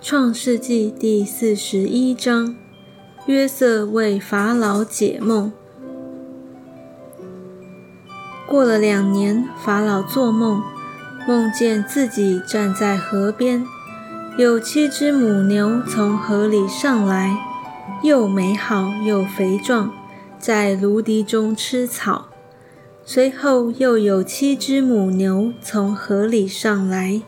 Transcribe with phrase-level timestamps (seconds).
[0.00, 2.54] 创世纪第四十一章：
[3.26, 5.52] 约瑟为法老解梦。
[8.46, 10.62] 过了两年，法老做梦，
[11.26, 13.66] 梦见自己站在河边，
[14.38, 17.36] 有七只母牛从河里上来，
[18.04, 19.92] 又美好又肥壮，
[20.38, 22.28] 在芦荻中吃草。
[23.04, 27.22] 随后又有七只母牛从河里上来。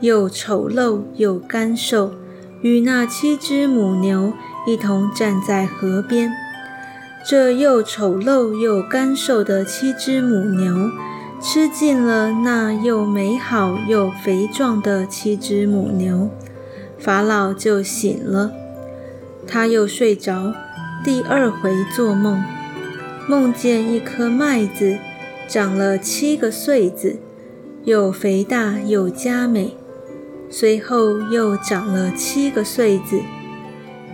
[0.00, 2.12] 又丑陋又干瘦，
[2.62, 4.32] 与那七只母牛
[4.66, 6.32] 一同站在河边。
[7.22, 10.90] 这又丑陋又干瘦的七只母牛，
[11.38, 16.30] 吃尽了那又美好又肥壮的七只母牛。
[16.98, 18.52] 法老就醒了，
[19.46, 20.54] 他又睡着，
[21.04, 22.42] 第二回做梦，
[23.28, 24.98] 梦见一颗麦子
[25.46, 27.18] 长了七个穗子，
[27.84, 29.76] 又肥大又佳美。
[30.52, 33.20] 随后又长了七个穗子，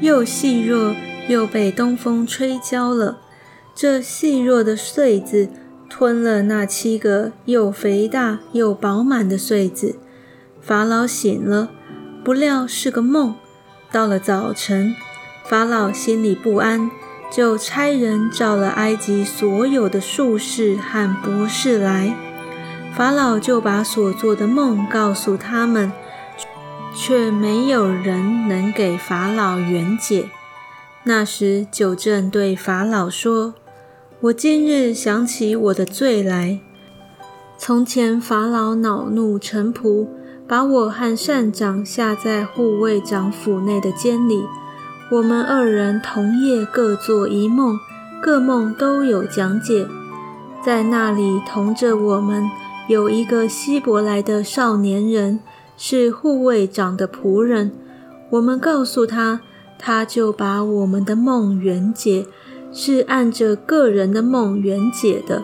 [0.00, 0.94] 又细弱，
[1.28, 3.18] 又被东风吹焦了。
[3.74, 5.48] 这细弱的穗子
[5.88, 9.96] 吞了那七个又肥大又饱满的穗子。
[10.60, 11.70] 法老醒了，
[12.22, 13.34] 不料是个梦。
[13.90, 14.94] 到了早晨，
[15.44, 16.88] 法老心里不安，
[17.28, 22.14] 就差人召了埃及所有的术士和博士来。
[22.94, 25.90] 法老就把所做的梦告诉他们。
[27.02, 30.28] 却没有人能给法老圆解。
[31.04, 33.54] 那时，九正对法老说
[34.20, 36.60] ：“我今日想起我的罪来。
[37.56, 40.08] 从前，法老恼怒臣仆，
[40.46, 44.44] 把我和善长下在护卫长府内的监里。
[45.10, 47.78] 我们二人同夜各做一梦，
[48.22, 49.88] 各梦都有讲解。
[50.62, 52.44] 在那里同着我们
[52.88, 55.40] 有一个希伯来的少年人。”
[55.82, 57.72] 是护卫长的仆人，
[58.28, 59.40] 我们告诉他，
[59.78, 62.26] 他就把我们的梦圆解，
[62.70, 65.42] 是按着个人的梦圆解的。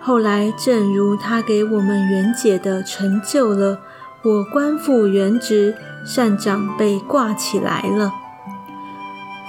[0.00, 3.78] 后来，正如他给我们圆解的成就了，
[4.24, 8.12] 我官复原职，善长被挂起来了。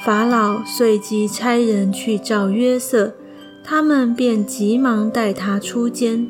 [0.06, 3.16] 法老随即差人去找约瑟，
[3.64, 6.28] 他们便急忙带他出监。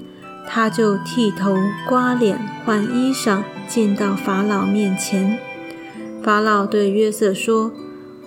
[0.47, 1.55] 他就剃头、
[1.87, 5.39] 刮脸、换衣裳，进到法老面前。
[6.21, 7.71] 法老对约瑟说：“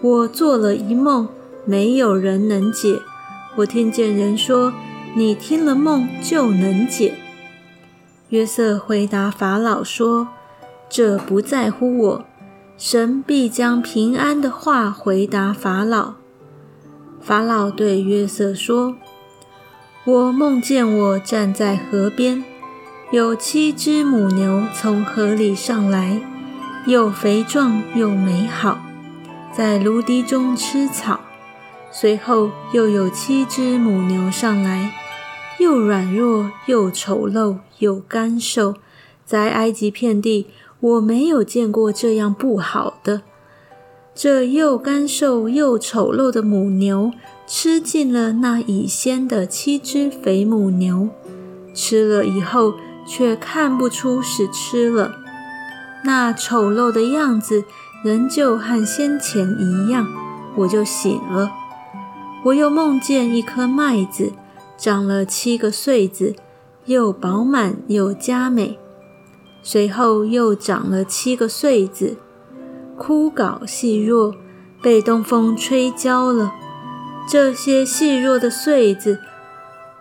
[0.01, 1.29] 我做了一梦，
[1.65, 3.01] 没有人能解。
[3.57, 4.73] 我听见人说，
[5.15, 7.15] 你听了梦就能解。”
[8.31, 10.29] 约瑟回答法老说
[10.89, 12.25] ：“这不在乎我，
[12.77, 16.15] 神必将平安的话回答法老。”
[17.21, 18.97] 法老对约瑟说。
[20.07, 22.45] 我梦见我站在河边，
[23.11, 26.21] 有七只母牛从河里上来，
[26.85, 28.85] 又肥壮又美好，
[29.51, 31.21] 在芦荻中吃草。
[31.91, 34.93] 随后又有七只母牛上来，
[35.59, 38.75] 又软弱又丑陋又干瘦，
[39.25, 40.49] 在埃及遍地
[40.81, 43.23] 我没有见过这样不好的。
[44.15, 47.13] 这又干瘦又丑陋的母牛。
[47.47, 51.11] 吃尽了那已鲜的七只肥母牛，
[51.75, 52.73] 吃了以后
[53.07, 55.15] 却看不出是吃了，
[56.05, 57.65] 那丑陋的样子
[58.03, 60.09] 仍旧和先前一样。
[60.57, 61.53] 我就醒了，
[62.45, 64.33] 我又梦见一颗麦子
[64.79, 66.35] 长了七个穗子，
[66.87, 68.79] 又饱满又佳美。
[69.63, 72.17] 随后又长了七个穗子，
[73.07, 74.35] 枯槁细弱，
[74.81, 76.55] 被东风吹焦了。
[77.29, 79.19] 这些细弱的穗子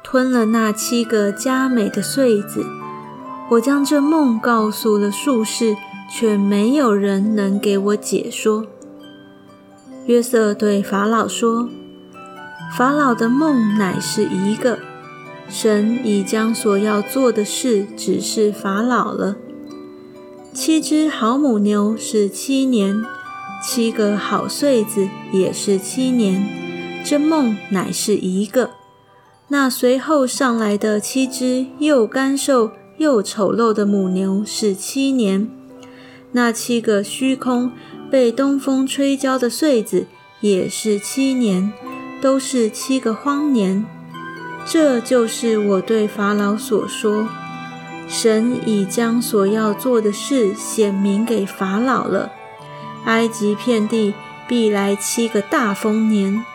[0.01, 2.65] 吞了那七个佳美的穗子。
[3.49, 5.75] 我将这梦告诉了术士，
[6.09, 8.65] 却没有人能给我解说。
[10.05, 11.67] 约瑟对法老说
[12.77, 14.79] ：“法老的梦乃是一个，
[15.49, 19.35] 神已将所要做的事指示法老了。
[20.53, 23.03] 七只好母牛是七年，
[23.63, 26.47] 七个好穗子也是七年。”
[27.03, 28.69] 这梦乃是一个，
[29.47, 35.49] 那随后上来的七只又干瘦又丑陋的母牛是七年，
[36.33, 37.71] 那七个虚空
[38.11, 40.05] 被东风吹焦的穗子
[40.39, 41.73] 也是七年，
[42.21, 43.83] 都是七个荒年。
[44.65, 47.27] 这就是我对法老所说，
[48.13, 52.31] 神已将所要做的事显明给法老了。
[53.05, 54.13] 埃及遍地
[54.47, 56.45] 必来七个大丰年。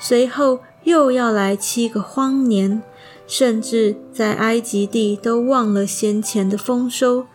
[0.00, 2.82] 随后又要来七个荒年，
[3.28, 7.26] 甚至在埃及地都忘了先前的丰收，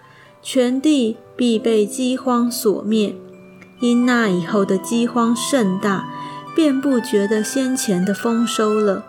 [0.44, 3.16] 全地必被饥荒所灭。
[3.80, 6.10] 因那以后的饥荒甚大，
[6.54, 9.06] 便不觉得先前的丰收了。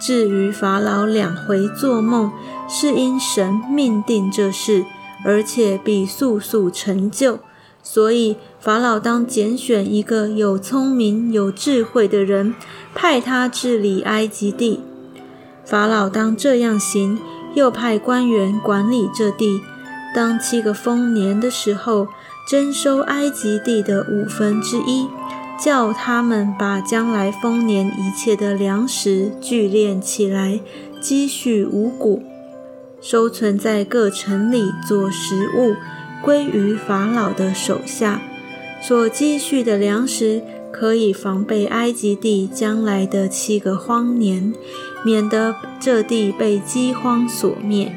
[0.00, 2.30] 至于法老两回做梦，
[2.68, 4.84] 是因神命定这事，
[5.24, 7.38] 而且必速速成就，
[7.82, 12.54] 所以法老当拣选一个有聪明、有智慧的人，
[12.94, 14.80] 派他治理埃及地。
[15.64, 17.18] 法老当这样行，
[17.54, 19.60] 又派官员管理这地。
[20.14, 22.08] 当七个丰年的时候，
[22.48, 25.08] 征收埃及地的五分之一。
[25.58, 30.60] 叫他们把将来丰年一切的粮食聚敛起来，
[31.00, 32.22] 积蓄五谷，
[33.08, 35.76] 收存在各城里做食物，
[36.24, 38.20] 归于法老的手下。
[38.82, 40.42] 所积蓄的粮食
[40.72, 44.52] 可以防备埃及地将来的七个荒年，
[45.04, 47.94] 免得这地被饥荒所灭。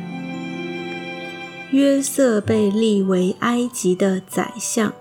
[1.71, 4.93] 约瑟被立为埃及的宰相。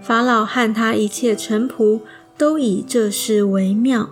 [0.00, 2.00] 法老和他一切臣仆
[2.38, 4.08] 都以这事为妙。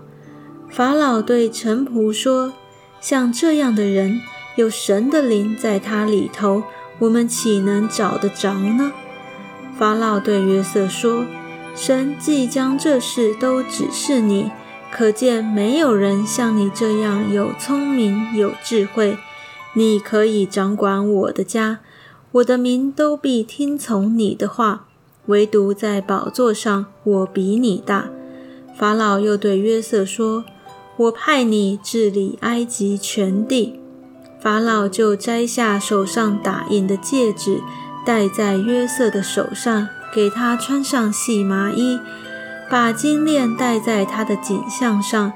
[0.69, 2.53] 法老对臣仆说
[3.01, 4.21] ：“像这样的人，
[4.57, 6.63] 有神的灵在他里头，
[6.99, 8.93] 我们岂能找得着呢？”
[9.79, 11.27] 法老对约瑟说
[11.77, 14.51] ：“神即将这事都指示你，
[14.91, 19.19] 可见没有人像你这样有聪明有智慧。
[19.75, 21.81] 你可以掌管我的家，
[22.33, 24.87] 我的民都必听从你的话。”
[25.27, 28.09] 唯独在宝座上，我比你大。
[28.79, 30.45] 法老又对约瑟说
[30.97, 33.81] ：“我派你治理埃及全地。”
[34.41, 37.61] 法老就摘下手上打印的戒指，
[38.05, 41.99] 戴在约瑟的手上，给他穿上细麻衣，
[42.71, 45.33] 把金链戴在他的颈项上，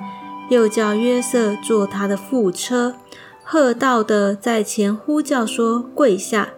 [0.48, 2.94] 又叫约瑟坐他的副车，
[3.42, 6.50] 喝道的在前呼叫说：“跪下！”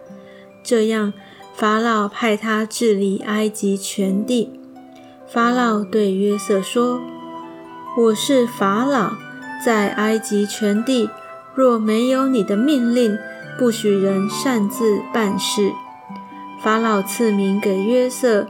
[0.63, 1.13] 这样。
[1.55, 4.59] 法老派他治理埃及全地。
[5.31, 6.99] 法老对约瑟说
[7.95, 9.13] ：“我是法老，
[9.63, 11.11] 在埃及全地，
[11.53, 13.15] 若没有你的命令，
[13.59, 15.71] 不许人擅自办事。”
[16.59, 18.47] 法老赐名给约瑟，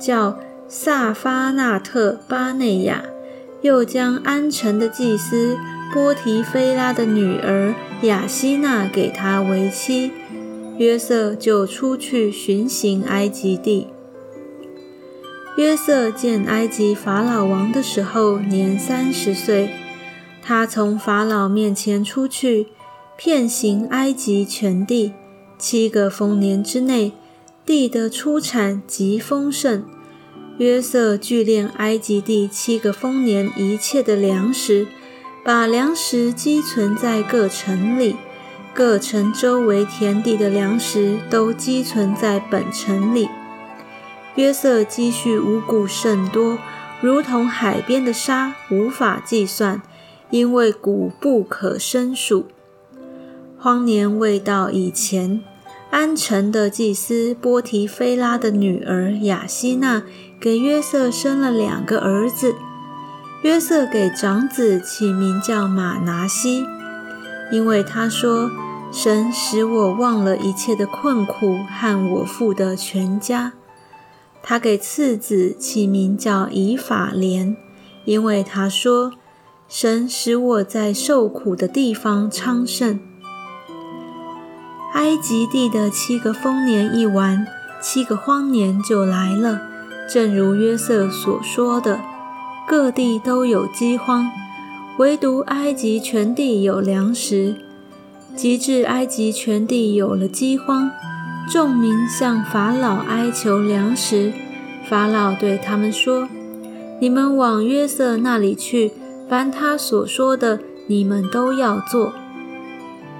[0.00, 0.38] 叫
[0.68, 3.02] 萨发纳特巴内亚，
[3.60, 5.58] 又将安城的祭司
[5.92, 10.12] 波提菲拉的女儿雅西娜给他为妻。
[10.78, 13.88] 约瑟就出去巡行埃及地。
[15.56, 19.70] 约瑟见埃及法老王的时候，年三十岁。
[20.42, 22.66] 他从法老面前出去，
[23.16, 25.14] 遍行埃及全地。
[25.56, 27.12] 七个丰年之内，
[27.64, 29.82] 地的出产极丰盛。
[30.58, 34.86] 约瑟聚敛埃及地七个丰年一切的粮食，
[35.42, 38.16] 把粮食积存在各城里。
[38.74, 43.26] 各城周围田地的粮食都积存在本城里。
[44.36, 46.58] 约瑟积蓄五谷甚多，
[47.00, 49.82] 如同海边的沙，无法计算，
[50.30, 52.46] 因为谷不可胜数。
[53.58, 55.40] 荒年未到以前，
[55.90, 60.02] 安城的祭司波提菲拉的女儿雅西娜
[60.38, 62.54] 给约瑟生了两个儿子。
[63.42, 66.64] 约瑟给长子起名叫马拿西，
[67.50, 68.50] 因为他说。
[68.92, 73.52] 神使我忘了一切的困苦和我父的全家。
[74.48, 77.56] 他给次子起名叫以法莲，
[78.04, 79.14] 因为他说
[79.66, 83.00] ：“神使我在受苦的地方昌盛。”
[84.94, 87.44] 埃及地的七个丰年一完，
[87.82, 89.60] 七个荒年就来了，
[90.08, 92.00] 正如约瑟所说的，
[92.68, 94.30] 各地都有饥荒，
[94.98, 97.56] 唯独埃及全地有粮食。
[98.36, 100.90] 及至埃及全地有了饥荒，
[101.48, 104.32] 众民向法老哀求粮食。
[104.88, 106.28] 法老对他们说
[107.00, 108.92] ：“你们往约瑟那里去，
[109.28, 112.12] 凡他所说的，你们都要做。”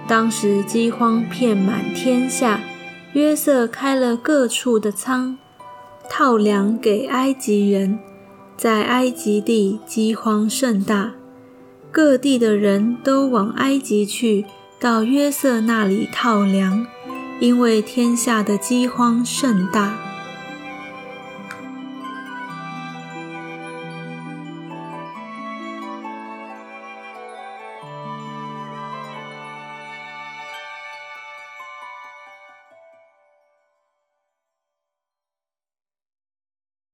[0.08, 2.60] 当时饥荒遍满天下，
[3.14, 5.36] 约瑟开了各处的仓，
[6.08, 7.98] 套粮给埃及人。
[8.56, 11.12] 在埃及地饥荒甚大，
[11.90, 14.46] 各地的人都往埃及去。
[14.78, 16.86] 到约瑟那里套粮，
[17.40, 20.15] 因为天下的饥荒甚大。